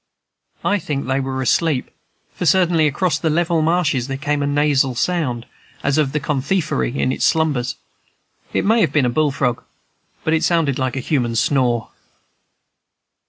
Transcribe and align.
I 0.65 0.79
think 0.79 1.05
they 1.05 1.19
were 1.19 1.43
asleep, 1.43 1.91
for 2.33 2.47
certainly 2.47 2.87
across 2.87 3.19
the 3.19 3.29
level 3.29 3.61
marshes 3.61 4.07
there 4.07 4.17
came 4.17 4.41
a 4.41 4.47
nasal 4.47 4.95
sound, 4.95 5.45
as 5.83 5.99
of 5.99 6.11
the 6.11 6.19
"Con 6.19 6.41
thieveracy" 6.41 6.95
in 6.95 7.11
its 7.11 7.23
slumbers. 7.23 7.75
It 8.51 8.65
may 8.65 8.81
have 8.81 8.91
been 8.91 9.05
a 9.05 9.09
bull 9.11 9.29
frog, 9.29 9.63
but 10.23 10.33
it 10.33 10.43
sounded 10.43 10.79
like 10.79 10.95
a 10.95 11.01
human 11.01 11.35
snore. 11.35 11.89